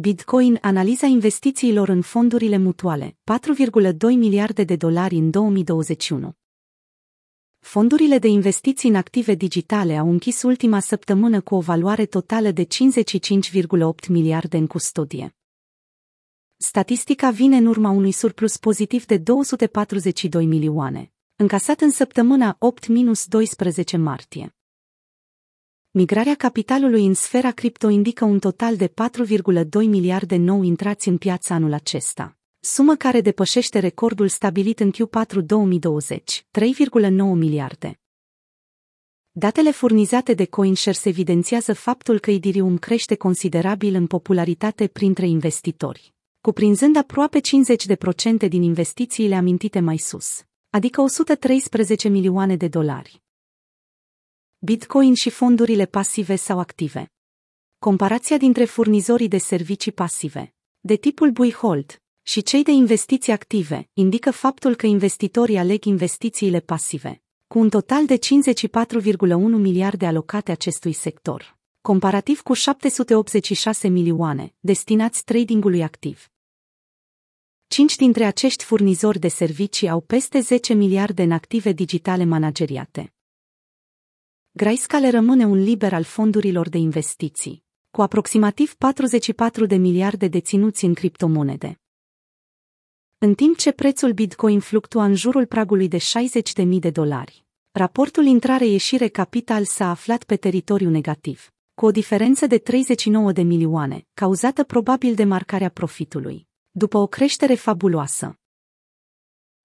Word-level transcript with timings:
Bitcoin 0.00 0.58
analiza 0.60 1.06
investițiilor 1.06 1.88
în 1.88 2.02
fondurile 2.02 2.56
mutuale, 2.56 3.16
4,2 3.90 3.96
miliarde 4.00 4.64
de 4.64 4.76
dolari 4.76 5.16
în 5.16 5.30
2021. 5.30 6.32
Fondurile 7.58 8.18
de 8.18 8.28
investiții 8.28 8.88
în 8.88 8.94
active 8.94 9.34
digitale 9.34 9.96
au 9.96 10.10
închis 10.10 10.42
ultima 10.42 10.80
săptămână 10.80 11.40
cu 11.40 11.54
o 11.54 11.60
valoare 11.60 12.06
totală 12.06 12.50
de 12.50 12.64
55,8 12.64 14.08
miliarde 14.08 14.56
în 14.56 14.66
custodie. 14.66 15.36
Statistica 16.56 17.30
vine 17.30 17.56
în 17.56 17.66
urma 17.66 17.90
unui 17.90 18.12
surplus 18.12 18.56
pozitiv 18.56 19.06
de 19.06 19.16
242 19.16 20.46
milioane, 20.46 21.12
încasat 21.36 21.80
în 21.80 21.90
săptămâna 21.90 22.58
8-12 23.94 23.98
martie. 23.98 24.54
Migrarea 25.92 26.34
capitalului 26.34 27.06
în 27.06 27.14
sfera 27.14 27.50
cripto 27.50 27.88
indică 27.88 28.24
un 28.24 28.38
total 28.38 28.76
de 28.76 28.88
4,2 28.88 28.94
miliarde 29.72 30.36
nou 30.36 30.62
intrați 30.62 31.08
în 31.08 31.18
piața 31.18 31.54
anul 31.54 31.72
acesta, 31.72 32.36
sumă 32.60 32.94
care 32.94 33.20
depășește 33.20 33.78
recordul 33.78 34.28
stabilit 34.28 34.80
în 34.80 34.90
Q4 34.92 35.44
2020, 35.44 36.46
3,9 36.58 37.12
miliarde. 37.34 38.00
Datele 39.30 39.70
furnizate 39.70 40.34
de 40.34 40.44
CoinShares 40.44 41.04
evidențiază 41.04 41.72
faptul 41.74 42.18
că 42.18 42.30
Ethereum 42.30 42.78
crește 42.78 43.14
considerabil 43.14 43.94
în 43.94 44.06
popularitate 44.06 44.86
printre 44.86 45.26
investitori, 45.26 46.14
cuprinzând 46.40 46.96
aproape 46.96 47.40
50% 48.44 48.48
din 48.48 48.62
investițiile 48.62 49.34
amintite 49.34 49.80
mai 49.80 49.96
sus, 49.96 50.44
adică 50.70 51.00
113 51.00 52.08
milioane 52.08 52.56
de 52.56 52.68
dolari. 52.68 53.22
Bitcoin 54.62 55.14
și 55.14 55.30
fondurile 55.30 55.86
pasive 55.86 56.36
sau 56.36 56.58
active. 56.58 57.12
Comparația 57.78 58.36
dintre 58.36 58.64
furnizorii 58.64 59.28
de 59.28 59.38
servicii 59.38 59.92
pasive, 59.92 60.54
de 60.80 60.96
tipul 60.96 61.30
buy-hold, 61.30 62.02
și 62.22 62.42
cei 62.42 62.62
de 62.62 62.70
investiții 62.70 63.32
active 63.32 63.88
indică 63.92 64.30
faptul 64.30 64.74
că 64.74 64.86
investitorii 64.86 65.58
aleg 65.58 65.84
investițiile 65.84 66.60
pasive, 66.60 67.22
cu 67.46 67.58
un 67.58 67.68
total 67.68 68.06
de 68.06 68.18
54,1 68.18 68.20
miliarde 69.38 70.06
alocate 70.06 70.50
acestui 70.50 70.92
sector, 70.92 71.58
comparativ 71.80 72.40
cu 72.40 72.52
786 72.52 73.88
milioane 73.88 74.54
destinați 74.58 75.24
tradingului 75.24 75.82
activ. 75.82 76.30
Cinci 77.66 77.96
dintre 77.96 78.24
acești 78.24 78.64
furnizori 78.64 79.18
de 79.18 79.28
servicii 79.28 79.88
au 79.88 80.00
peste 80.00 80.40
10 80.40 80.74
miliarde 80.74 81.22
în 81.22 81.32
active 81.32 81.72
digitale 81.72 82.24
manageriate. 82.24 83.12
Grayscale 84.52 85.10
rămâne 85.10 85.44
un 85.44 85.62
liber 85.62 85.92
al 85.92 86.02
fondurilor 86.02 86.68
de 86.68 86.78
investiții, 86.78 87.64
cu 87.90 88.02
aproximativ 88.02 88.74
44 88.74 89.66
de 89.66 89.76
miliarde 89.76 90.28
deținuți 90.28 90.84
în 90.84 90.94
criptomonede. 90.94 91.80
În 93.18 93.34
timp 93.34 93.56
ce 93.56 93.72
prețul 93.72 94.12
Bitcoin 94.12 94.60
fluctua 94.60 95.04
în 95.04 95.14
jurul 95.14 95.46
pragului 95.46 95.88
de 95.88 95.98
60.000 95.98 96.66
de 96.78 96.90
dolari, 96.90 97.44
raportul 97.70 98.24
intrare-ieșire 98.24 99.08
capital 99.08 99.64
s-a 99.64 99.90
aflat 99.90 100.24
pe 100.24 100.36
teritoriu 100.36 100.88
negativ, 100.88 101.50
cu 101.74 101.84
o 101.86 101.90
diferență 101.90 102.46
de 102.46 102.58
39 102.58 103.32
de 103.32 103.42
milioane, 103.42 104.06
cauzată 104.14 104.64
probabil 104.64 105.14
de 105.14 105.24
marcarea 105.24 105.68
profitului, 105.68 106.48
după 106.70 106.98
o 106.98 107.06
creștere 107.06 107.54
fabuloasă. 107.54 108.38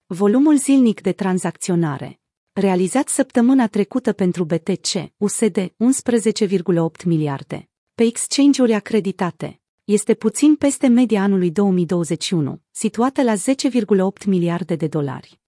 Volumul 0.06 0.58
zilnic 0.58 1.02
de 1.02 1.12
tranzacționare, 1.12 2.20
realizat 2.58 3.08
săptămâna 3.08 3.68
trecută 3.68 4.14
pentru 4.14 4.44
BTC, 4.44 5.12
USD 5.18 5.58
11,8 5.58 7.04
miliarde. 7.06 7.70
Pe 7.96 8.04
exchange-uri 8.04 8.74
acreditate, 8.74 9.62
este 9.84 10.14
puțin 10.14 10.56
peste 10.56 10.88
media 10.88 11.22
anului 11.22 11.52
2021, 11.52 12.62
situată 12.72 13.24
la 13.24 13.34
10,8 13.34 14.26
miliarde 14.26 14.76
de 14.76 14.88
dolari. 14.88 15.40